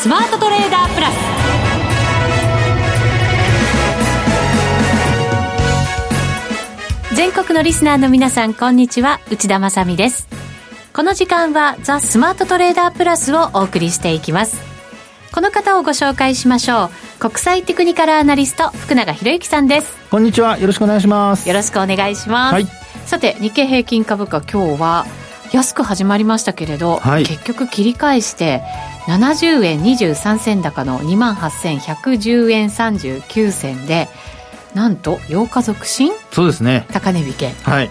[0.00, 1.10] スマートトレーダープラ
[7.10, 7.16] ス。
[7.16, 9.18] 全国のリスナーの皆さんこんにちは。
[9.28, 10.28] 内田まさです。
[10.92, 14.60] この時間はザ・スマートトレーダープラスをお送りしていきます。
[15.32, 16.90] この方をご紹介しましょう。
[17.18, 19.96] 国際テクニカルアナリスト福永博之さんです。
[20.12, 20.58] こんにちは。
[20.58, 21.48] よろしくお願いします。
[21.48, 22.68] よろしくお願いします、はい、
[23.04, 25.06] さて日経平均株価今日は
[25.50, 28.62] 安く始まりましたけれど、はい、結局切り返して
[29.08, 34.08] 70円23銭高の2万8110円39銭で
[34.74, 36.86] なんと8日続伸そうですね。
[36.92, 37.48] 高値引け。
[37.62, 37.90] はい。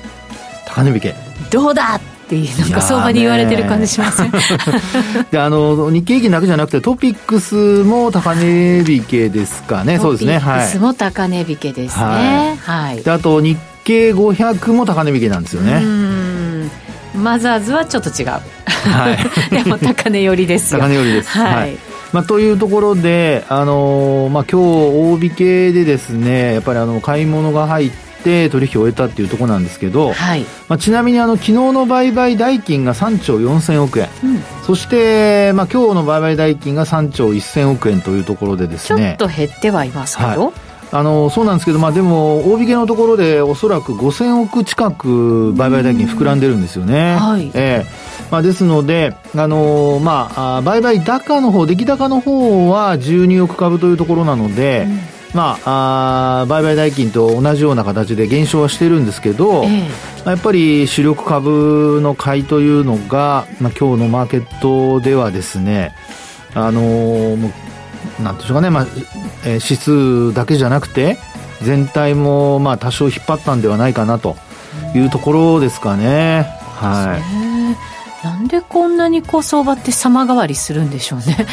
[0.68, 1.16] 高値引け。
[1.50, 4.22] どうだっていうなんか相場に言われてる感じします
[5.32, 9.98] であの日経平均だけじゃなくてトピックスも高値引けですかね。
[9.98, 10.36] そうですね。
[10.36, 12.04] トピックスも高値引けですね。
[12.04, 15.82] はい、はい、であと日経500も高値引けなんですよね
[17.18, 18.42] マザーズはちょっと違う、は
[19.12, 20.80] い、 でも高値寄りですよ。
[20.80, 21.30] 高値寄りです。
[21.30, 21.78] はい、はい。
[22.14, 27.92] まあ、というところで、あのー、まあ、今日大引けでですねやっぱりあの買い物が入っ
[28.24, 39.18] て取引を終えたっていうところなんですけど、はい、まあ、ちなみにあの昨日の売買代金が3兆4000億円、うん、そして、まあ、今日の売買代金が3兆1000億円というところでですね。
[39.20, 47.16] ちょっと減ってはいますけど、はいあのそうなんですけど、まあ、でも、大引けのところで、おそらく5000億近く売買代金膨らんでるんですよね。
[47.16, 47.52] はい。
[47.54, 55.00] えーまあ、ですので、あのまあ、売買高の方出来高の方は12億株というところなので、うん。
[55.34, 65.94] まあ、あ売買代金と同じような形で減少はしてるんですけど、えー、やっぱり主力株の買いというのが、まあ、今日のマーケットではですね、
[66.56, 67.52] あのー、
[68.22, 68.88] なんでしょうかね、まあ、
[69.46, 71.18] えー、指数だけじゃなくて、
[71.62, 74.36] 全体もまあ多少引っ張ったんではないかなと
[74.96, 76.48] いうところですかね。
[76.76, 77.18] は
[78.24, 78.26] い。
[78.26, 81.46] なんでこんなにこう相場って様変わりするんでしょうね。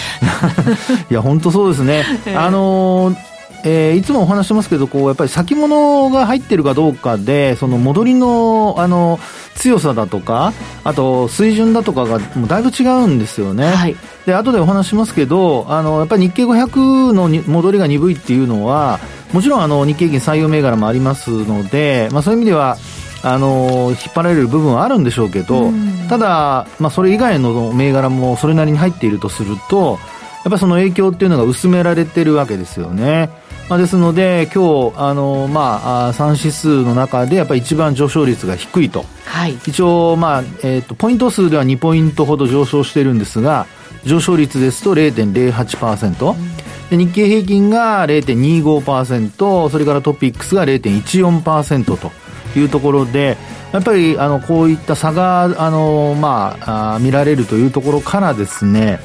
[1.11, 2.05] いや、本当そうですね。
[2.37, 3.34] あのー
[3.65, 9.19] えー、いつもお話してますけど、こう、やっぱり先物が入ってるかどうかで、その戻りの、あの、
[9.55, 10.53] 強さだとか、
[10.85, 13.69] あと、水準だとかが、もうだいぶ違うんですよね。
[13.69, 13.97] はい。
[14.27, 19.01] で、後でお話しますけど、あの、やっぱり日経500の戻りが鈍いっていうのは、
[19.33, 22.77] もちろん、あの、日経平均採用銘柄もありますので、まあ、そういう意味では、
[23.27, 25.73] あの引っ張られる部分はあるんでしょうけど、
[26.11, 29.99] ただ、まあ、それ以外の銘柄もそれなりに入っているとすると、
[30.45, 33.31] やっぱりその影響っていうのが薄められてるわけですよね。
[33.69, 43.67] まあ、ですので、今日あのまあ3指数の中でやっぱり一番上昇率が低いと、はい、一応、まあえーと、ポイント数では2ポイントほど上昇しているんですが、
[44.05, 52.13] 上昇率ですと0.08%、うん、で日経平均が0.25%、それからトピックスが0.14%と
[52.59, 53.37] いうところで、
[53.73, 59.01] やっぱりあのこういった差があの、まあ、あ見られるというところからですね、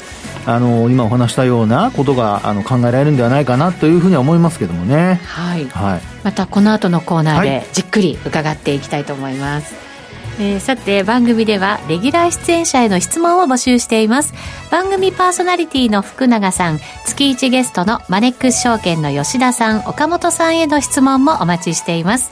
[0.45, 9.75] あの今お話したようなことがあの考えられるんではないかなというふうには思いますけどもね、はい、はい、またこの後のコーナーでじっくり伺っていきたいと思います、
[10.37, 14.33] はい、えー、さて番組ではレギュラー出演者への質問を募集しています。
[14.71, 22.31] 番組パーソナリティの福永さん月1ゲストのマネックス証券の吉田さん岡本さんへの質問もお待ちしています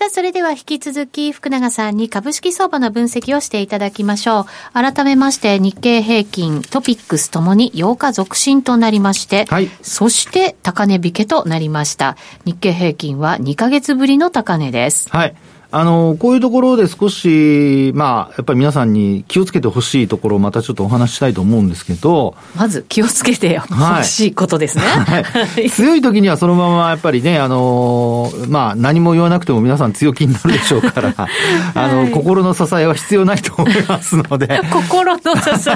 [0.00, 4.44] さあ、それでは引き続き福永さんに株式相場の分析をしていただきましょう。
[4.72, 12.16] 改めまして日経平均、トピックスともに8日続伸となりまして、はい、そして高値引けとなりました。
[12.46, 15.10] 日経平均は2ヶ月ぶりの高値です。
[15.10, 15.34] はい。
[15.72, 22.34] あの、こういうところで少し、まあ、やっぱり皆さんに気をつけてほしいところをまたちょっとお話したいと思うんですけど。
[22.56, 24.84] まず気をつけてほしいことですね。
[24.84, 31.14] はい、強い時にはそのままやっぱりね、あの、まあ、何も言わなくても皆さん強気になるでしょうから、
[31.74, 34.60] あの、はい、心の支えは必要ないと思いますので。
[34.72, 35.70] 心の支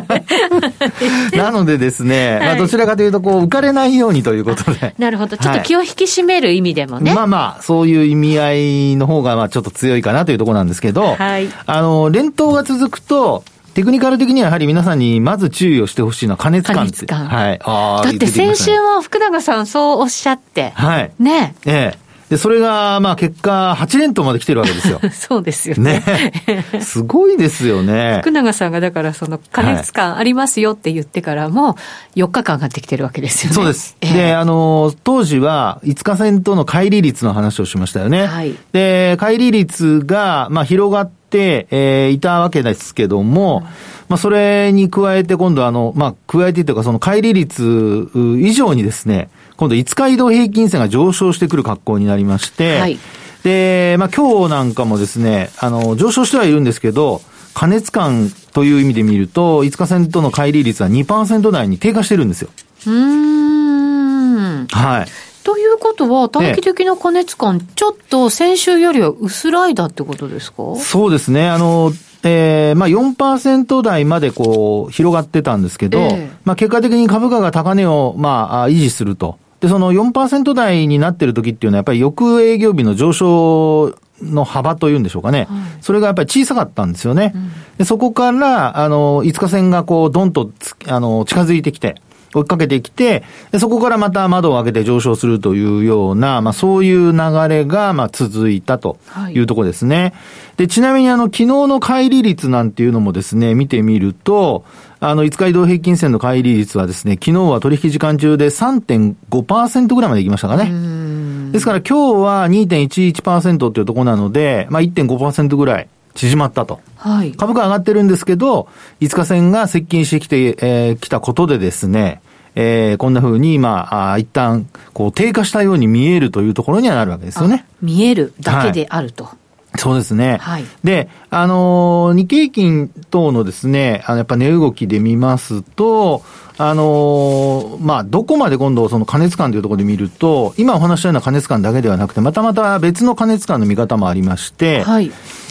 [1.33, 1.37] え。
[1.39, 4.95] なのでですね、まあ、どちらかというと、こう、浮かれないようにということで。
[4.99, 5.37] なるほど。
[5.37, 7.15] ちょっと気を引き締める意味でもね。
[7.15, 13.45] まあまあ、そういう意味合いの方が、まあ、ちょっと強強いかなというところなんですけど、はい、あの、連投が続くと、
[13.75, 16.77] テクニカル的にはやはり皆さんにまず注意をしてほしいのは加熱感。
[16.77, 17.27] 加熱感。
[17.27, 17.61] はい。
[17.65, 20.71] あだって先週も福永さんそうおっしゃって。
[20.71, 21.13] はい。
[21.19, 22.04] ねええ。
[22.35, 25.01] で、それが、まあ結果、8連投まで来てるわけですよ。
[25.15, 26.03] そうですよね。
[26.49, 26.65] ね。
[26.83, 28.19] すごいですよね。
[28.23, 31.77] 福永さんがだからその加熱感ありますよって言ってからも、
[32.17, 33.55] 4日間上がってきてるわけですよね。
[33.55, 33.97] そうです。
[34.01, 38.27] えー、で、あの、当時は5日線との乖離率の話をしましたよね。
[38.27, 38.57] はい。
[38.73, 43.65] で、乖離率が、まあ広がって、えー、いたわけですけども、うん、
[44.09, 48.09] まあそれに加えて今度あの、まあ加えてというかその乖離率
[48.41, 52.99] 以上にですね、今度5日移動平均線が上昇してくる格好になりまして、はい、
[53.45, 57.21] で、まあ今日なんかもですね、あの、上昇してはいるんですけど、
[57.55, 62.51] 加熱感という意味で見ると、5日線との乖離率は2%台に低下してるんですよ。
[62.87, 64.67] うん。
[64.67, 65.07] はい。
[65.45, 70.75] ということは、短期的な加熱感、ちょっと先週よりは薄らいだってことですか？
[70.79, 71.49] そうですね。
[71.49, 71.93] あの、
[72.25, 79.39] えー、まあ4%台までこう広がってたんですけど、えー、まあ結果的に株価が高値をまあ維持すると。
[79.65, 85.47] で、その4%台になってる時っていうのは、やっぱり翌営業日の上昇の幅というんでしょうかね。
[85.49, 87.33] はい、それがやっぱり小さかったんですよね。
[87.35, 90.51] うん、でそこから、あの、5日線がこう、どんと
[90.87, 91.95] あの、近づいてきて、
[92.35, 93.23] 追いかけてきて、
[93.59, 98.99] そこからまた窓を開けて上昇するというような、まあそういう流れが、まあ続いたと
[99.31, 100.01] いうところですね。
[100.03, 100.13] はい、
[100.59, 104.65] で、ちなみにあの、昨日の乖離率なんていうのもですね、見てみると、
[105.01, 111.53] あの、5日移動平均線の乖離率はですね、昨日は取引時間中で3.5%ぐらいまでいきましたかね。
[111.53, 116.81] ですから今日は2.11%っていうところなので、まあ1.5%ぐらい縮まったと。
[116.97, 117.33] はい。
[117.33, 118.69] 株価上がってるんですけど、
[119.01, 122.23] 5日線が接近してきて、えー、きたことでですね、
[122.55, 127.67] えー、こんな風に今、あ一旦、こう、低下したように見えるというところにはなるわけですよね。
[127.83, 129.25] 見えるだけであると。
[129.25, 129.37] はい
[129.77, 130.39] そうですね。
[130.41, 130.65] はい。
[130.85, 136.23] で、あのー、日経金等のですね、あの、やっぱ値動きで見ますと、
[136.57, 145.11] あのー、まあ、どこまで今度その加熱感というところで見ると、今お話したような加熱感だけではなくて、またまた別の加熱感の見方もありまして、はい。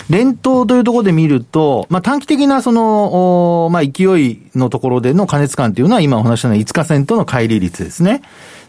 [0.10, 8.22] 連投というところで見ると、まあ、短期的なその、まあ、勢いのところでの加熱感というのは今お話したような5日線との乖離率ですね。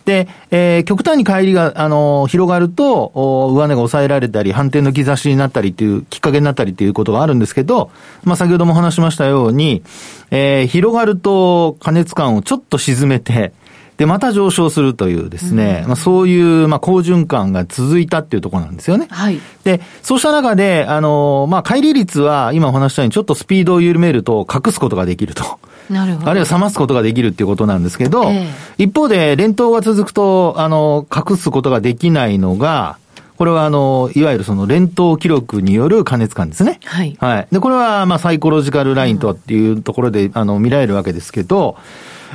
[0.04, 7.90] で、えー、極端に帰りが、あの、広がると、上値が抑えられたり、反転の兆しになったりっていう、きっかけになったりっていうことがあるんですけど、
[8.22, 9.82] まあ、先ほども話しましたように、
[10.30, 13.52] えー、広がると加熱感をちょっと沈めて、
[13.96, 19.06] で、また上昇するというですね、うん、まあそういう、まあ好循環が続いたっていうところなんですよね。
[19.08, 19.38] はい。
[19.62, 25.60] で、そうした中で、あの、まあ乖離率は今お話したようにちょっとスピードを緩めると隠すことができると。
[25.90, 26.30] なるほど。
[26.30, 32.98] あるいは冷ますことができるっていうことなんですけど、えー、一方で連投が続くと、あの、隠すことができないのが、
[33.36, 36.78] これはあの、いわゆるその連投記録による加熱感ですね。
[36.84, 37.16] はい。
[37.18, 37.48] はい。
[37.50, 41.76] で、これはまあサイコロジカルラインとはっていうところで、うん、あの、見られるわけですけど、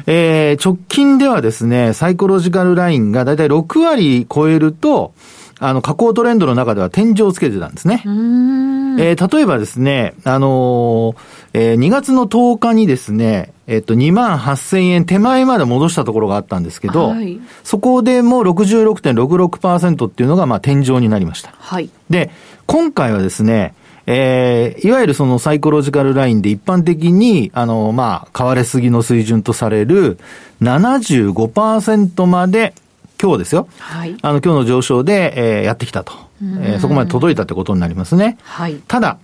[0.05, 5.13] えー、直近ではですね、サイコロジカルラインがだいたい6割超えると、
[5.59, 8.01] あの、下降トレンドの中では天井をつけてたんですね。
[8.05, 11.15] えー、例えばですね、あのー、
[11.53, 21.53] えー、2月の10日にですね、えっと、2万8000円手前まで戻したところがあったんですけど、はい、そこでも66.66%っていうのが、まあ、天井になりました。
[21.57, 21.89] はい。
[22.09, 22.31] で、
[22.65, 23.73] 今回はですね、
[24.05, 30.17] えー、いわゆるそのサイコロジカルラインで一般的に、あの、まあ、買われすぎの水準とされる
[30.61, 32.73] 75%まで
[33.21, 33.67] 今日ですよ。
[33.79, 34.15] はい。
[34.21, 36.13] あの、今日の上昇で、えー、やってきたと。
[36.41, 38.37] えー、そこまで届いたってことになりますね。
[38.43, 38.75] はい。
[38.87, 39.17] ただ、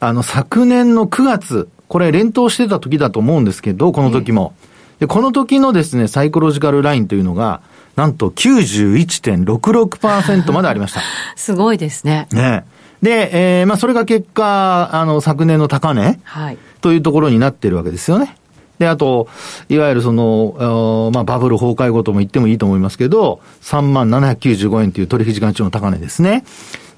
[0.00, 4.54] あの、昨年の9月、これ連投してた時だと思うんですけど、この時も。
[5.00, 7.60] で、この時のですね、サイコロジカルラインというのが、
[7.96, 11.00] なんと91.66%までありました。
[11.36, 12.28] すごいですね。
[12.32, 12.64] ね。
[13.02, 16.20] で、えー、まあ、それが結果、あの、昨年の高値。
[16.22, 16.58] はい。
[16.80, 18.36] というところになってるわけですよね。
[18.82, 19.28] で、あと、
[19.68, 26.44] いわゆるその、まあ、バブル崩壊後とも言ってもいいと思いますけど、3万795円という取引時間中の高値ですね。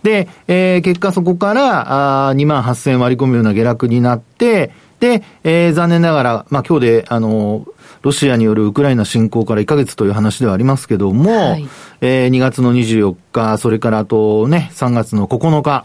[0.03, 7.67] で、えー、結果そこから、あ2万8000円割り込むような下落になって、で、えー、残念ながら、まあ、今日で、あの、
[8.00, 11.69] ロシアによるウクライナ侵攻から1ヶ月という話ではありますけども、はい、
[12.00, 15.85] えー、2月の24日、それからあとね、3月の9日、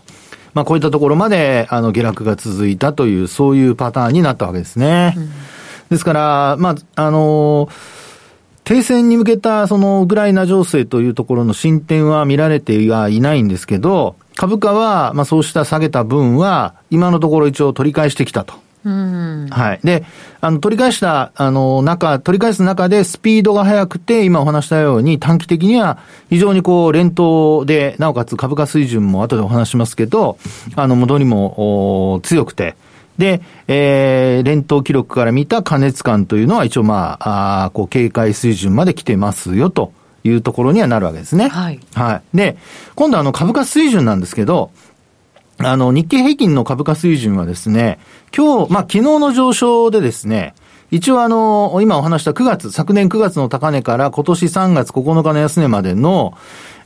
[0.53, 5.15] まあ、こういったところまで、あの、下落が続いたという、そういうパターンになったわけですね。
[5.17, 5.31] うん
[5.89, 7.69] ですから、まあ、あの
[8.63, 18.53] 停戦に向けたそのウクライナ情勢というところの進展は見られてはいないんですけど、株価は、まあそうした下げた分は、今のところ一応取り返してきたと。
[18.85, 19.79] うん、はい。
[19.83, 20.05] で、
[20.39, 25.97] あの、取り返した、あの、中、取り返す中でスピードが速くて、今お話したように短期的には
[26.29, 30.37] 非常にこう、連投で、なおかつ株価水準も後でお話しますけど、
[30.75, 32.75] あの、戻りも、強くて、
[33.19, 39.91] で、えー、連投記録から見た加熱感というのは一応まあ、あこう警戒水準まで来てますよと
[40.23, 41.49] いうところにはなるわけですね。
[41.49, 41.79] はい。
[41.93, 42.37] はい。
[42.37, 42.57] で、
[42.95, 44.71] 今度あの株価水準なんですけど、
[45.57, 47.99] あの、日経平均の株価水準はですね、
[48.35, 50.55] 今日、まあ、昨日の上昇でですね、
[50.89, 56.37] 一応あの、今お話した9月、昨年9月の高値から今年3月9日の安値までの、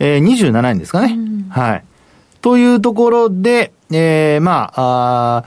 [0.00, 1.16] えー、27円ですかね。
[1.48, 1.84] はい。
[2.42, 5.44] というところで、えー、まあ、あ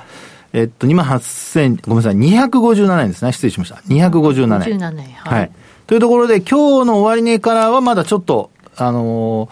[0.54, 3.34] ーえっと、28,000、ごめんなさい、257円ですね。
[3.34, 3.76] 失礼しました。
[3.76, 4.80] 257円。
[4.80, 5.12] 57円。
[5.16, 5.50] ははいい。。
[5.86, 9.50] というところで、今日の終値からはまだちょっと、あのー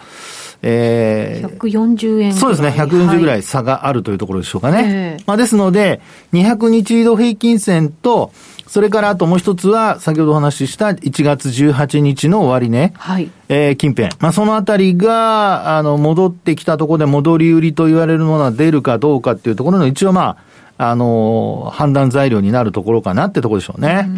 [0.62, 3.40] えー140円そうですね、140ぐらい。
[3.40, 4.82] い差があるというところでしょうかね。
[4.86, 6.00] ええまあですので、
[6.32, 8.32] 200日移動平均線と、
[8.66, 13.30] それからあともう一つは、先ほどお話しした1月18日の終値、はい。
[13.48, 14.08] えー近辺。
[14.20, 20.36] まあそのあたりが、あの、戻ってきたところで戻り売りと言われるものが出るかどうかっていうところの一応ま
[20.76, 24.08] あ、あのー判断材料になるところかなってところでしょうね。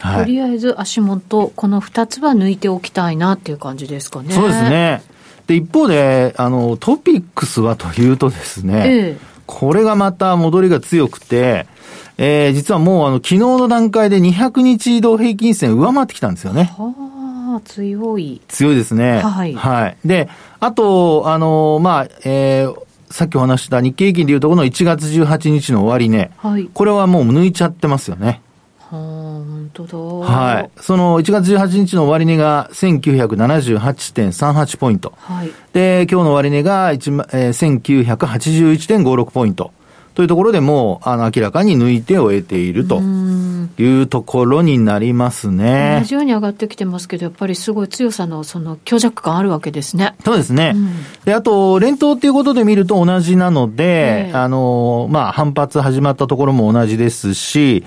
[0.00, 4.34] はいとりあえず足元、この2つは抜いておきたいなっていう感じですかね。
[4.34, 4.62] そうです。
[4.64, 5.02] ね。
[5.50, 11.66] で、一方で、あの、トピックスはというとですね、ええこれがまた戻りが強くて、
[12.18, 16.72] えー、実はもうあの、昨日の段階で200日移動平均線上回ってきたんですよね。
[16.78, 18.40] はあ、強い。
[18.46, 19.18] 強いですね。
[19.18, 19.96] はいはい。
[20.04, 20.28] で、
[20.60, 22.76] あと、あの、まあ、えー、
[23.10, 26.70] さっきお話しした日経平均でいうところの1月18日の終値、はい。
[26.72, 28.40] これはもう抜いちゃってますよね。
[29.72, 29.98] 当だ。
[29.98, 30.70] はい。
[30.80, 35.12] その1月18日の終値が1978.38ポイント。
[35.16, 35.50] はい。
[35.72, 39.72] で、今日の終値が1万、えー、1981.56ポイント。
[40.14, 43.70] というところでもう、あの、明らかに抜いて終えているとうん。
[43.78, 46.02] いうところになります同ね。
[46.04, 50.14] じように上がってきてますけど、やっぱりすごい強さのその強弱感あるわけですね。
[50.24, 50.72] そうですね。
[50.74, 50.90] うん
[51.24, 57.84] で、あと、連投っていうことで見ると同じなので、ええあの、まあ、反発始まったところも同じですし、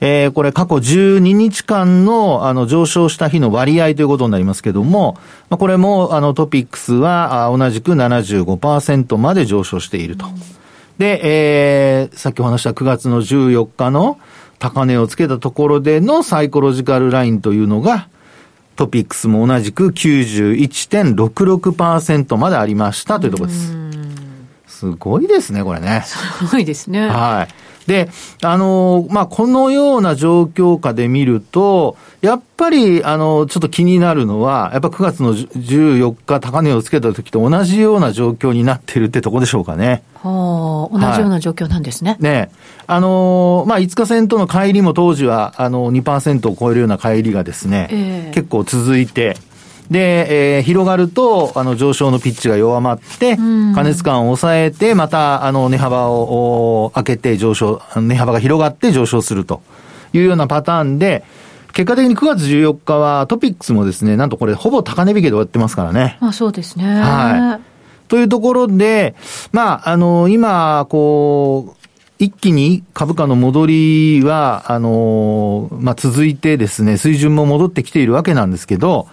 [0.00, 5.16] えーこれ過去12日間の、あの、上昇した日の割合ということになりますけども、
[5.50, 10.26] まあ、これも、あの、トピックスは、あ同じく75%まで上昇していると。
[10.98, 14.18] で、えーさっきお話した9月の14日の
[14.58, 18.08] 高値をつけたところでのサイコロジカルラインというのが、
[18.76, 23.76] トピックスも同じく91.66%までありましたというところです。
[24.68, 26.02] すごいですね、これね。
[26.06, 27.08] すごいですね。
[27.08, 27.52] はい。
[27.88, 28.10] で、
[28.42, 40.02] あのまあ、このような状況下で見ると、やっぱり、あの、ちょっと気になるのは、やっぱ9月の14日高値をつけた時と同じような状況になってるってとこでしょうかね。
[40.16, 42.18] はあ、同じような状況なんですね。
[42.20, 42.50] ね
[42.86, 49.38] あのまあ、5日線との乖離も当時は、あの、2%を超えるような乖離がですね、ええ結構続いて、
[49.90, 59.62] で、えー広がると、あの、上昇のピッチが弱まって、ん加熱感を抑えて、また、あの、値幅をお開けて上昇、値幅が広がって上昇すると
[60.12, 61.24] いうようなパターンで、
[61.72, 66.18] 結果的に9月14日はトピックスもですね、なんとこれほぼ高値引けで終わってますからね。
[66.20, 67.00] まあそうですね。
[67.00, 67.78] はい
[68.08, 69.14] というところで、
[69.52, 79.06] まあ、あの、今、こう、一気に株価の戻りは、あの、まあ、続いてですね、水準も戻ってきているわけなんですけど、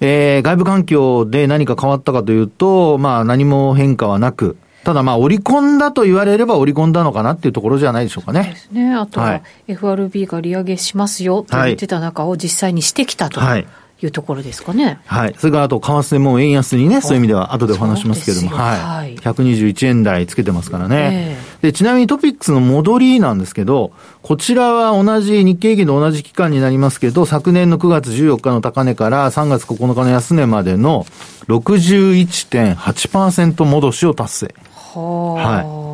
[0.00, 8.54] えー外部環境で何か変わったかというと、まあ、何も変化はなく、ただまあ、織り込んだと言われれば織り込んだのかなっていうところじゃないでしょうかでね。
[8.56, 8.94] すね。
[8.94, 13.64] あとはは FRB が利上げしますよと言ってた中を実際にしてきたとはいい
[14.08, 15.00] うところですかね。
[15.06, 15.34] はい。
[15.38, 19.18] それからあと、為替も円安にね、そういう意味では後でお話しますけども、ははいい。
[19.18, 21.36] 121円台つけてますからね。
[21.62, 23.92] えで、ちなみにトピックスの戻りなんですけど、
[24.22, 31.06] こちらは同じ、日経平均と同じ期間になりますけど、昨年の9月14日の高値から3月9日の安値までの
[31.48, 34.54] 61.8%戻しを達成。
[34.94, 35.93] はあ。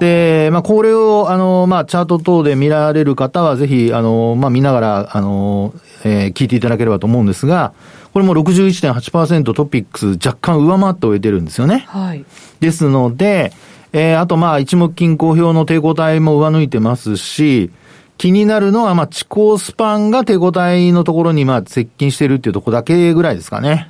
[0.00, 7.74] で、まあ、これを、あの、まあ、チャート等で見られる方は、ぜひ、あの、まあ、見ながら、あの、えー聞いていただければと思うんですが、
[8.14, 11.84] これも61.8%トピックス若干上回って終えてるんですよね。
[11.86, 12.24] はい。
[12.60, 13.52] ですので、
[13.92, 17.70] えーあとまあ、一目金公表の抵抗体も上抜いてますし、
[18.16, 23.88] 気になるのは、まあ、地高スパンが抵抗体のところに、まあ、接近してるっていうところだけぐらいですかね。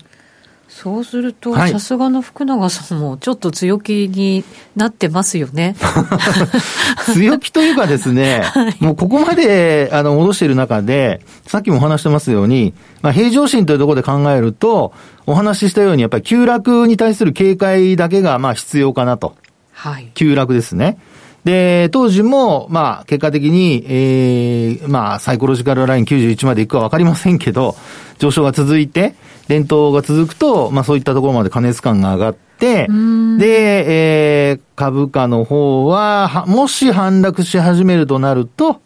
[0.83, 4.45] そうすると、さすがの福永さんもちょっと強気に
[4.77, 5.77] なってますよね。
[7.13, 12.73] 強気というかですね、 はい、もうここまであの戻している中で、さっきもお話してますように、
[13.03, 14.95] まあ、平常心というところで考えると、
[15.27, 19.35] お話ししたように、やっぱり急落に対する警戒だけがまあ必要かなと。
[19.75, 20.11] はい。
[20.15, 20.97] 急落ですね。
[21.45, 27.77] で、当時も、まあ、結果的に、ええー、まあ、サイコロジカルライン91まで行くかわかりませんけど、
[28.19, 29.15] 上昇が続いて、
[29.49, 38.81] 伝統が続くと、まあそういったところまで加熱感が上がって、で、えー、株価の方は、もし反落し始めるとなると、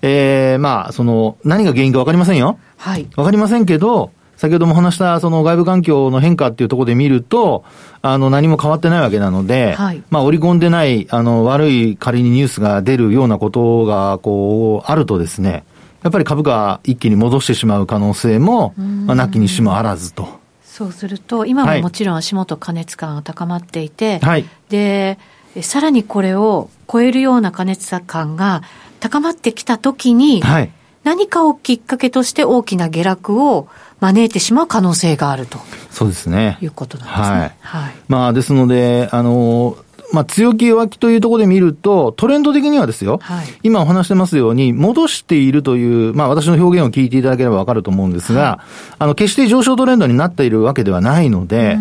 [0.00, 2.58] えー、まあ、その、何が原因かわかりませんよ。
[2.78, 3.06] はい。
[3.14, 4.10] わかりませんけど、
[4.42, 7.64] 先ほども話したその外部環境の変化っていうところで見ると、
[8.02, 15.62] あの何も変わってないわけなので、はい、まあ織り込んでない、あの悪い仮にニュースが出るようなことがこうあるとですね、
[16.02, 18.74] やっぱり株価一気に戻してしまう可能性も、
[19.06, 20.26] まあ、なきにしもあらずと。
[20.64, 25.20] そうすると、今ももちろん足元加熱感が高まっていて、はい、で、
[25.60, 28.62] さらにこれを超えるような加熱感が
[28.98, 30.72] 高まってきたときに、はい、
[31.04, 33.68] 何かをきっかけとして大きな下落を
[34.02, 35.58] 招いてしまう可能性があると。
[35.90, 36.58] そうですね。
[36.60, 37.24] いうことなんですね。
[37.24, 37.50] はい。
[37.60, 39.76] はい、まあ、ですので、あの、
[40.12, 48.60] まあ、強気弱気というところで見ると、トレンド的にはですよ、はい、今お話してますように、戻しているという、まあ、私の表現を聞いていただければわかると思うんですが、は
[48.92, 51.78] い、あの、決して上昇トレンドになっているわけではないので、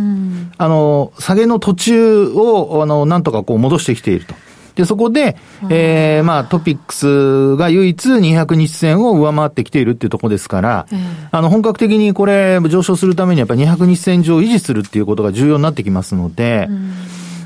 [0.58, 4.36] あの、下げの途中を、あの、なんとかこう戻してきていると。
[4.82, 5.38] で、そこで、
[5.70, 10.88] ええー、まあ、トピックスが唯一200日線を上回ってきているっていうところですから、
[11.32, 16.68] あの、本格的にこれ、上昇するためにやっぱり200日線上維持するっていうことが重要になってきますので、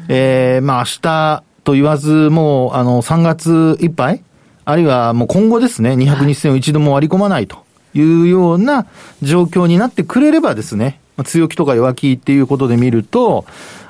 [0.07, 4.21] ええー、まあ、明日と言わず、もう、あの、3月いっぱい
[4.65, 7.63] あるいはもう今後ですね、200日線を一度も割り込まないと
[7.93, 8.87] いうような
[9.21, 13.45] 状況になってくれればですね、強気とか弱気っていうことで見ると、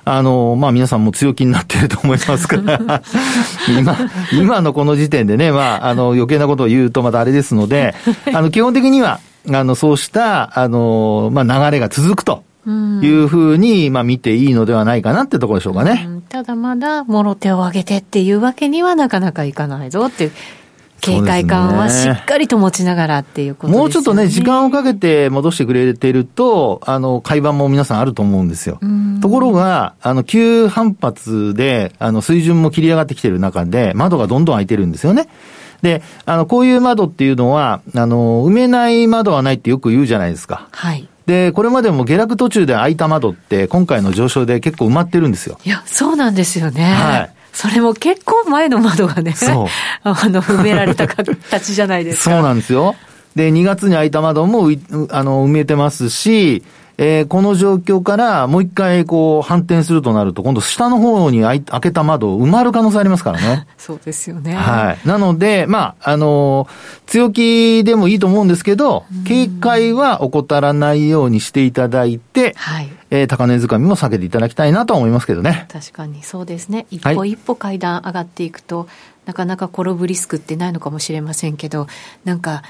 [0.05, 3.01] あの、まあ皆さんも強気になってると思いますから
[3.79, 3.97] 今、
[4.33, 7.95] 今のこの時点でね、まあ、あの、余計なことを言うとまたあれですので、
[8.31, 9.19] あの、基本的には、
[9.51, 12.43] あの、そうした、あの、まあ流れが続くと。
[12.67, 16.09] いうふうに、まあ見ていいのではないかなってところでしょうかね。
[16.29, 20.31] ただまだ、もろ手を挙げてっていうわけにはなかなかいかないぞっていう。
[21.01, 23.79] 警戒感はしっかりと持ちながらっていうことですね。
[23.79, 28.79] もうちょっとね、時間をかけて戻してくれてると、あの、会話も皆さんあると思うんですよ。
[29.21, 35.27] ところが、あの、急反発で、あの、水準も切り上がってきてる中で、窓がどんどん開いてるんですよね。
[35.81, 40.67] で、あの、こういう窓っていうのは、あの、埋めない窓はないってよく言うじゃないですか。
[40.71, 41.07] はい。
[41.25, 45.57] で、これまでも下落途中で開いた窓って、今回の上昇で結構埋まってるんですよ。
[45.65, 46.83] いや、そうなんですよね。
[46.83, 47.34] はい。
[47.55, 49.33] それも結構前の窓がね。
[50.03, 52.35] あの、埋められた形じゃないですか。
[52.35, 52.95] そうなんですよ。
[53.35, 54.69] で、2月に開いた窓も、
[55.09, 56.63] あの、埋めてますし、
[56.97, 63.67] えー、この状況からもう一回こう反転するとなると、今度下の方に開けた窓埋まる可能性ありますからね。
[63.77, 64.53] そうですよね。
[64.55, 65.07] はい。
[65.07, 72.89] なので、まあ、あのー、強気でもいいと思うんですけど、警戒は怠らないようにしていただいて、はい。
[73.11, 75.67] えー、高値掴みも避けていただきたいなと思いますけどね。
[75.71, 76.85] 確かにそうですね。
[76.89, 78.87] 一歩一歩階段上がっていくと、はい、
[79.27, 81.87] なかなか転ぶリスクってないのかもしれませんけど、
[82.23, 82.63] なんか、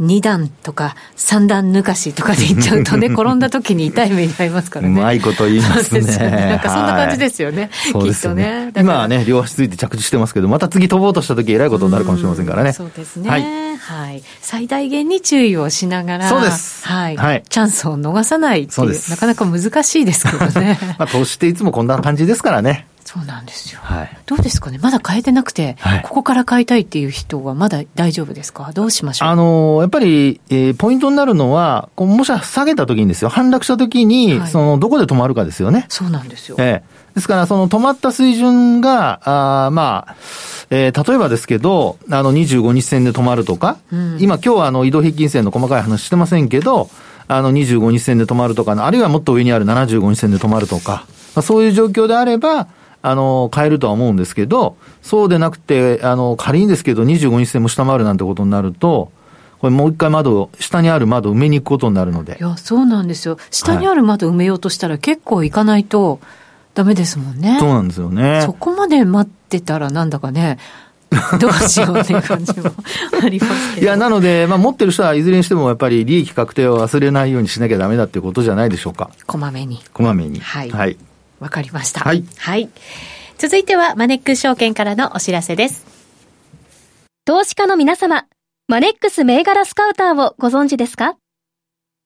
[0.00, 5.00] 2段とか3段抜かしとかでいっちゃうとね、 転んだ時に痛い目に遭いますからね。
[5.00, 6.02] うまいこと言いますね。
[6.02, 7.70] すねなんかそんな感じですよね。
[7.94, 8.66] はい、きっとね。
[8.66, 12.72] ね今はね、両足ついて着地してますけど、また次飛ぼうとした時えらいことになるかもしれませんからね。
[12.72, 13.42] そうですね、はい。
[13.78, 14.22] はい。
[14.40, 16.86] 最大限に注意をしながら、そうです。
[16.86, 17.16] はい。
[17.16, 20.78] はい、チャンスを逃さないっていう、なかなか難しいですけどね。
[20.98, 22.86] まあ、投資っていつもこんな感じですからね。
[23.08, 23.80] そうなんですよ。
[23.82, 24.18] はい。
[24.26, 24.78] どうですかね？
[24.82, 28.70] まだ変えてなくて、はい、ここから買いたいっていう人はまだ大丈夫ですか？
[28.74, 29.28] どうしましょう？
[29.30, 35.86] あのー、やっぱり、えー、ポイントになるのは、こうもし下げた時にですよ、反落した時に、はい、その、どこで止まるかですよね。
[35.88, 36.56] そうなんですよ。
[36.58, 39.20] えー、ですから、その止まった水準が、
[39.66, 40.14] あまあ、
[40.68, 46.90] えー、例えばですけど、あの、25日線で止まるとか、うん、今、今日はあの、移動平均線の細かい話してませんけど、
[47.26, 52.68] あの、25日線で止まるとか、あるいはもっと上にある75日線で止まるとか、まあ、そういう状況であれば、
[53.02, 59.12] あの、変えるとは思うんですけど、そうでなくて、あの、仮にですけど、25日線も下回るなんてことになると、
[59.60, 62.38] これもう一回窓、下にある窓を埋めに行くことになるので。
[62.40, 63.38] いや、そうなんですよ。
[63.50, 66.20] 下にある窓埋めようとしたら結構行かないと
[66.74, 67.56] ダメですもんね。
[67.58, 68.42] そうなんですよね。
[68.44, 70.58] そこまで待ってたらなんだかね、
[71.40, 72.70] どうしようっていう感じも
[73.22, 73.86] ありますけど。
[73.86, 79.10] いや、なので、まあ、持ってる人はいずれにしてもやっぱり利益確定を忘れないようにしなきゃダメだっていうことじゃないでしょうか。
[79.26, 79.82] こまめに。
[79.92, 80.38] こまめに。
[80.38, 80.70] はい。
[80.70, 80.96] はい。
[81.40, 82.00] わかりました。
[82.00, 82.24] はい。
[82.38, 82.68] はい。
[83.38, 85.86] 続いては、マネックス証券からのお知らせです。
[87.24, 88.26] 投資家の皆様、
[88.66, 91.16] マネックス銘柄スカウターをご存知ですか？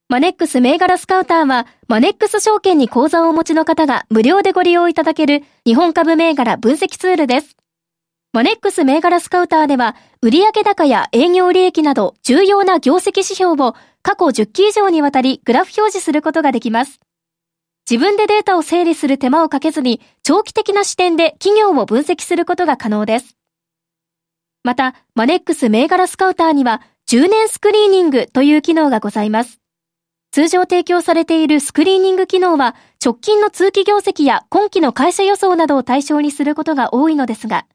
[0.08, 7.56] マネックス銘柄スカウターは、マネックス証券に口座をお持ちの方が無料でご利用いただける日本株銘柄分析ツールです。
[8.34, 17.00] マネックス銘柄スカウターでは、売上高や営業利益など重要な業績指標を過去10期以上にわたりグラフ表示することができます。
[17.92, 23.36] 自分でデータを整理する手間をかけずに、長期的な視点で企業を分析することが可能です。
[24.64, 29.60] また、マネックス銘柄スカウターには、10年スクリーニングという機能がございます。
[30.30, 32.74] 通常提供されているスクリーニング機能は
[33.04, 37.66] 直近の通期業績や今期の会社予想などを対象にすることが多いのですが、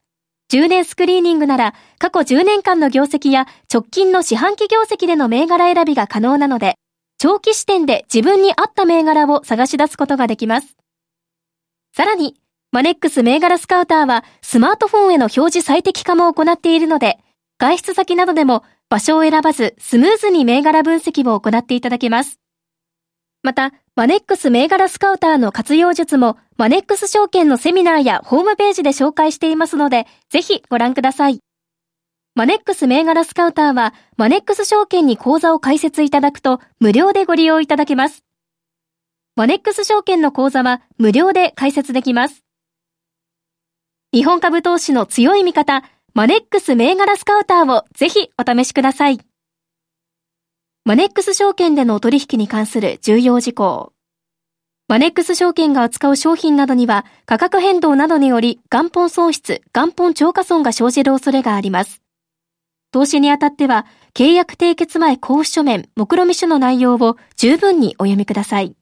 [0.52, 6.74] 10年スクリーニングなら過去10年間の業績や直近の四半期業績での銘柄選びが可能なので、
[7.20, 10.76] 長期視点で自分に合った銘柄を探し出すことができます。
[11.92, 12.36] さらに、
[12.70, 17.18] マネックス銘柄スカウターはスマートフォンへの表示最適化も行っているので、
[17.58, 22.38] 外出先などでも場所を選ばずスムーズに銘柄分析を行っていただけます。
[23.42, 31.40] また、マネックス銘柄スカウターの活用術も、マネックス証券のセミナーやホームページで紹介していますので、ぜひご覧ください。
[32.38, 38.22] マネックス銘柄スカウターは、マネックス証券に口座を開設いただくと、無料でご利用いただけます。
[39.34, 42.44] マネックス証券の口座は、無料で開設できます。
[44.12, 45.82] 日本株投資の強い味方、
[46.14, 49.18] マネックス銘柄スカウターをぜひお試しください。
[50.84, 53.92] マネックス証券での取引に関する重要事項。
[54.86, 62.00] マネックス証券が扱う商品などには価格変動などにより元本損失、元本超過損が生じる恐れがあります。
[62.90, 68.74] 投資にあたっては契約締結前交付書面、目論見書の内容を十分にお読みください。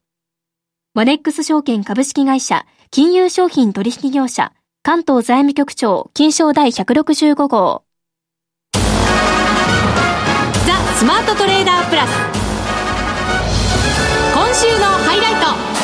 [0.94, 7.82] マネックス証券株式会社、金融商品取引業者、関東財務局長、金賞第165号。
[8.72, 8.80] ザ
[10.94, 12.10] スマートトレーダープラス
[14.32, 15.75] 今週のハイライト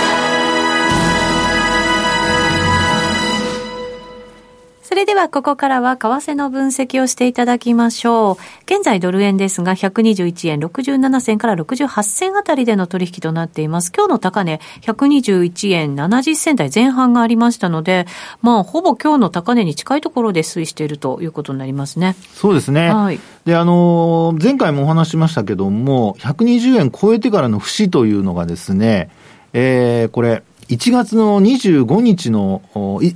[4.92, 8.37] それではここからは為替の分析をしていただきましょう。
[8.66, 13.90] 現在ドル円ですが121円67銭から68銭あたりでの取引となっています。
[13.90, 18.07] 今日の高値121円70銭台前半がありましたので、
[18.42, 22.14] まあほぼ今日の高値に近いところで推移しているということになりますね。
[22.35, 22.92] そうですね。
[22.92, 23.18] はい。
[23.46, 29.09] で、あの、前回もお話しましたけども、120円超えてからの節というのがですね、
[29.55, 32.62] えー、これ、1月の25日の、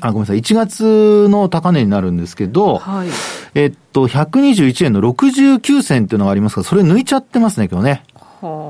[0.01, 3.09] あ、ごめんなさい、1月の高値になるんですけど、はい、
[3.55, 8.03] えっと、121円の69銭っていうのがありますが、それ抜いちゃってますね、今日ね。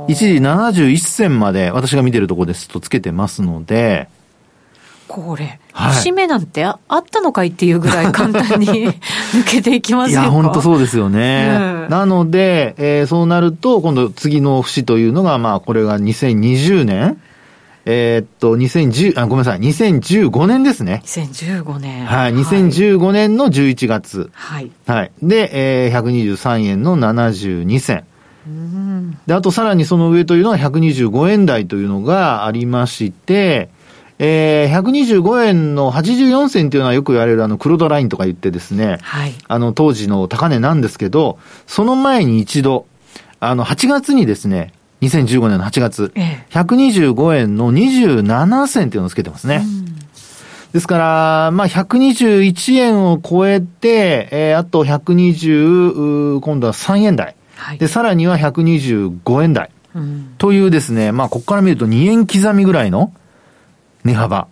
[0.08, 4.08] 一時71銭まで私が見てるところですとつけてますので、
[5.08, 8.66] これ、はい、節目なんてあったのかいっていうぐらい簡単に
[9.32, 11.56] 抜けていきますよいや、本当そうですよね。
[11.84, 17.18] うん、なので、えー、そうなると、今度次の節というのが、まあ、これが2020年
[17.88, 21.02] えー、っと、2010、あ、ごめんなさい、2015年ですね。
[21.04, 22.04] 2015年。
[22.04, 24.30] はい、2015年の11月。
[24.34, 24.72] はい。
[24.86, 25.12] はい。
[25.22, 28.04] で、えー、123円の72銭。
[29.26, 33.70] で、あとさらにその上というのは125円台というのがありまして、
[34.18, 42.86] えー、125円の84銭というのはよく言われるあの黒ドラインとか言ってですね、はい、あの当時の高値なんですけど、その前に一度、
[43.38, 44.72] あの8月にですね、
[45.06, 46.12] 2015年の8月、
[46.50, 49.64] 125円の27銭っていうのをつけてますね。
[50.72, 57.34] ですから、まあ、121円を超えて、えー、あと120、今度は3円台。
[57.56, 59.70] はい、で、さらには125円台。
[59.94, 63.14] うん、というですね、まあ、ここから見ると2円刻みぐらいの
[64.04, 64.48] 値幅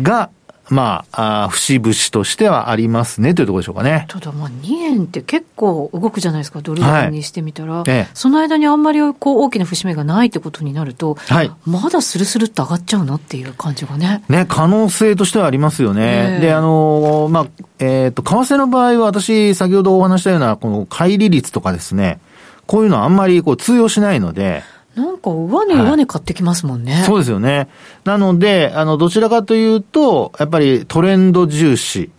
[0.00, 0.30] が、
[0.70, 4.06] まあ、あ節々としてはありますねというところでしょうかね。
[4.08, 14.22] ただ、まあ、2円って結構動くじゃないですか、ドル円にしてみたら、はいええ、その間にあんまりこう大きな節目がないってことになると、はい、まだスルスルっと上がっちゃうのっていう感じがね。
[14.28, 16.38] ね、可能性としてはありますよね。
[16.38, 17.46] えで、あの、まあ、
[17.78, 22.20] えっ、ー、と、為替の場合は私、先ほどお話したような、この乖離率とかですね、
[22.66, 24.62] こういうのはあんまりこう通用しないので、
[24.96, 27.68] なんか上値上値買ってきますもんね、はい、そうですよね。
[28.04, 32.10] なので、あの、どちらかというと、やっぱりトレンド重視。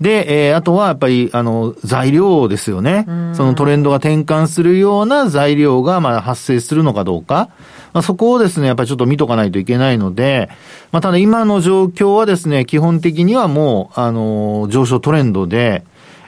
[0.00, 3.04] で、えー、あとはやっぱり、あの、材料ですよね。
[3.34, 7.50] そのトレンドが転換するような材料が、まあ、発生するのかどうか。
[7.92, 10.48] まあ、そこをですね、やっぱりちょっと見とかないといけないので、
[10.90, 15.84] まあ、ただ今の状況はですね、基本的にはもう、あの、上昇トレンドで、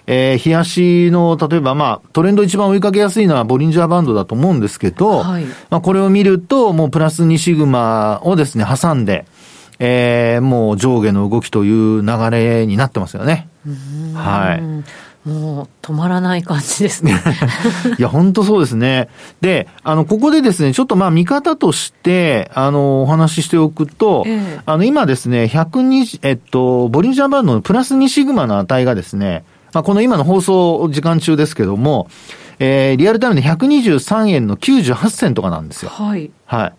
[0.06, 9.26] えー、冷やしの、例えばまあ、トレンド一番追いかけやすいのはボリンジャーバンドだと思うんですけど、はい、まあ、これを見ると、もうプラス2シグマをですね、挟んで、
[9.78, 13.48] えー、もう上下の動きという流れになってますよね。
[14.14, 15.28] はい。
[15.28, 17.14] もう止まらない感じですね。
[17.98, 19.08] いや、本当そうですね。
[19.40, 32.08] で、あの、ここでですね、ちょっとまあ見方として、あの、お話ししておくと、えー、あの、今ですね、120、えっと、ボリンジャーバンドのプラス2シグマの値がですね、まあ、この今の放送時間中ですけども、
[32.58, 35.90] えー、リアルタイムで123円の98銭とかなんですよ。
[35.90, 36.30] はい。
[36.46, 36.74] はい。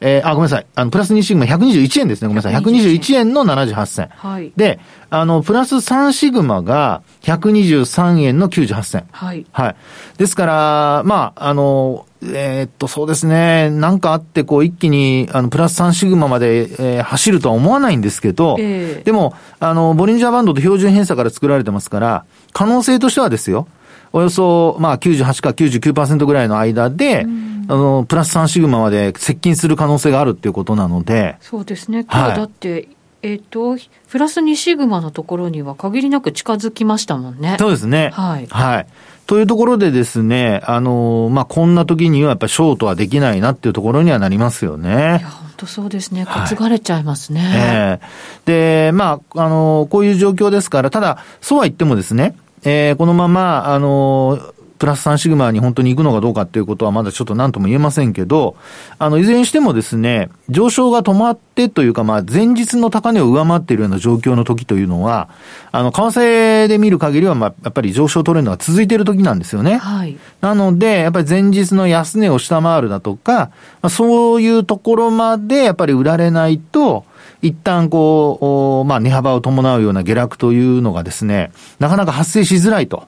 [0.00, 0.66] えー、あ、ごめんなさい。
[0.74, 2.28] あの、プラス2シグマ121円ですね。
[2.28, 2.54] ごめんなさい。
[2.54, 4.08] 121円の78銭。
[4.10, 4.52] はい。
[4.56, 4.78] で、
[5.10, 9.08] あの、プラス3シグマが123円の98銭。
[9.10, 9.46] はい。
[9.50, 9.76] はい。
[10.16, 13.70] ですから、まあ、あの、えー、っと、そうですね。
[13.70, 23.66] なんかあって、こう、一気に、あの、プラス3シグマまで、えー、走るとは思わないんですけど、えー、でも、あの、ボリンジャーバンドと標準偏差から作られてますから、可能性としてはですよ、
[24.12, 27.26] およそ、まあ、98か99%ぐらいの間で、
[27.68, 31.36] あの、プラス3シグマまで接近する可能性があるっていうことなので。
[31.40, 32.04] そうですね。
[32.04, 32.88] 今日だって、はい
[33.20, 33.76] えっ、と、
[34.08, 37.56] プラス2シグマのところには限りなく近づきましたもんね。
[37.58, 38.10] そうですね。
[38.14, 38.46] はい。
[38.46, 38.86] はい。
[39.26, 44.90] というところでですね、あの、まあ、こんな時にはやっぱりショートはできないなっていうところにはなりますよね。
[44.90, 46.24] いや、本当そうですね。
[46.24, 47.40] 担がれちゃいますね。
[47.40, 54.38] はい、ええー、で、まあ、あの、こういう状況ですから、ただ、そうは言ってもですね、えー、このまま、あの、
[54.78, 58.56] プラス3シグマに本当に行くのかどうかっていうことはまだちょっと何とも言えませんけど、
[58.98, 65.28] あの、いずれにしてもですね、上昇が止まってというか、まあ、前日の高値を上回っているような状況の時というのは、
[65.72, 69.78] あの、為替で見る限りは、まあ、やっぱり上昇トレンドが続いている時なんですよね。
[69.78, 70.16] はい。
[70.40, 73.50] なので、やっぱり前日の安値を下回るだとか、ま
[73.82, 77.04] あ、そういうところまでやっぱり売られないと、
[77.42, 83.06] 一旦こう、まあ、値幅を伴うような下落というのがですね、なかなか発生しづらいと。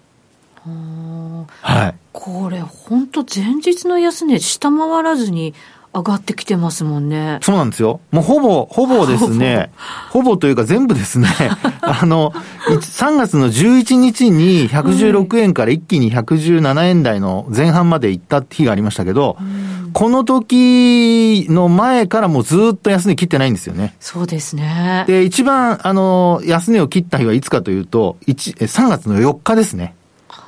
[1.63, 1.95] はい。
[2.13, 5.55] これ、本当前日の安値下回らずに
[5.93, 7.41] 上がってきてますもんね。
[7.43, 8.01] そうなんですよ。
[8.13, 9.71] もうほぼ、ほぼですね、
[10.11, 11.29] ほぼというか全部ですね、
[11.83, 12.33] あの、
[12.69, 19.37] 3月の11日に116円から一気に117円台の前半まで行った日がありましたけど、
[19.93, 23.97] この時の前からもうずっと安値切ってないんですよね。
[23.99, 25.05] そうですね。
[25.09, 29.95] で、一番、あの、安値を切った日はいつかというと、3月の4日ですね。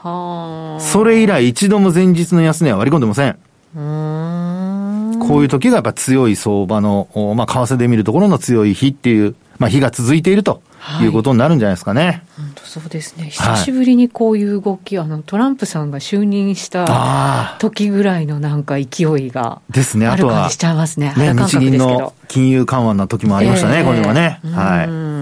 [0.03, 3.39] はそれ以来一度も前日の安値は割り込んでません。
[3.75, 10.63] こういう時がやっぱ強い相場の、まあ、為替で見るところの強い日っていう、まあ、日が続いていると
[11.01, 12.25] いうことになるんじゃないですかね。
[12.37, 13.31] 本当そうですね。
[13.31, 19.63] 久しぶりにこういう動き、はい、あの、トランプさんが就任した時ぐらいのなんか勢いが。
[19.71, 20.07] ですね。
[20.07, 21.15] あとは、しちゃいますね。
[21.17, 24.41] ね、日銀の金融緩和の時もありましたね、えー、これはね。
[24.45, 25.22] はい。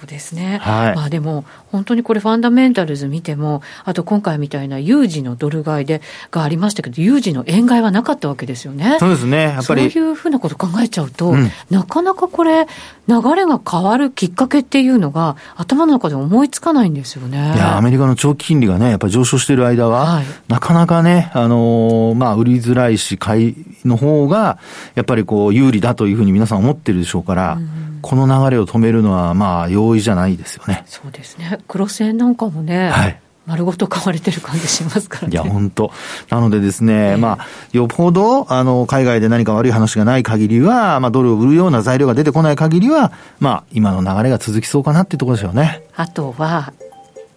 [0.00, 0.58] そうですね。
[0.62, 0.96] はい。
[0.96, 8.96] まあでも、本当にこれファンダメンタルズ見ても、あと今回みたいな有事のドル買いで、がありましたけど、有事の円買いはなかったわけですよね。
[8.98, 9.42] そうですね。
[9.42, 9.90] やっぱり。
[9.90, 12.66] そういうふうなこと考えちゃうと、うん、なかなかこれ、
[13.08, 17.52] 流れが変わるきっかけっていうのが、頭の中で思いつかないんですよね。
[17.56, 24.58] いや、アメリカの長期金利がね、やっぱり上昇している間は、はい、なかなかね、あのー、まあ、売りづらいし、買いの方が、
[24.94, 30.84] やっぱりこう、有利だというふうに皆さん思ってるでしょうから、うんこの流れを止めるのは、まあ、容易じゃないですよね。
[30.86, 31.58] そうですね。
[31.68, 35.32] 黒線なんかもね、はい、丸ごと買われてる感じしますからね。
[35.32, 35.92] いや、本当
[36.30, 45.82] なのでですね、えー、まあ、よほど、あの、海外で何か悪い話がない限りは、まあ、ドルを売るような材料が出てこない限りは、まあ、今の流れが続きそうかなっていうところでしょうね。
[45.96, 46.72] あとは、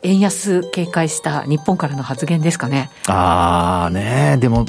[0.04, 2.92] 円安警戒した日本からの発言ですかね。
[3.08, 4.66] ああ、ねでも、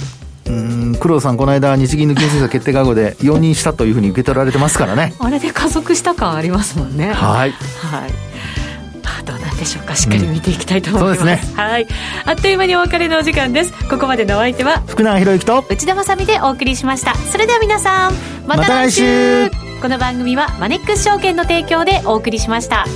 [0.46, 5.14] うん黒田さん、この間、日銀の金融政策決定会合で容認したというふうに受け取られてますからね。
[5.18, 7.12] あれで加速した感ありますもんね。
[7.12, 7.50] はい。
[7.52, 8.10] はい。
[9.02, 9.96] まあ、どうなんでしょうか。
[9.96, 11.20] しっかり見ていきたいと思います。
[11.20, 11.54] うん、そうですね。
[11.62, 11.86] はい。
[12.26, 13.72] あっという間にお別れのお時間です。
[13.88, 17.14] ここまでのお相手は、福永博之と内田まさでお送りしました。
[17.14, 18.12] それでは皆さん、
[18.46, 19.50] また来週ま、
[19.82, 22.86] この番組はマネックス証券の提供でお送りしました。